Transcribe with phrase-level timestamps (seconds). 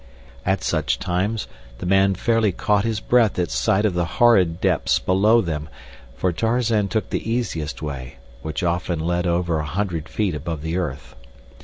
[0.47, 1.47] At such times
[1.77, 5.69] the man fairly caught his breath at sight of the horrid depths below them,
[6.15, 10.75] for Tarzan took the easiest way, which often led over a hundred feet above the
[10.75, 11.13] earth.